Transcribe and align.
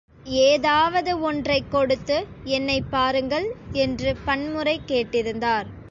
ஏதாவது 0.43 1.19
ஒன்றைக் 1.19 1.71
கொடுத்து, 1.71 2.17
என்னைப் 2.43 2.91
பாருங்கள்! 2.91 3.47
என்று 3.71 4.15
பன்முறை 4.25 4.81
கேட்டிருந்தார். 4.87 5.69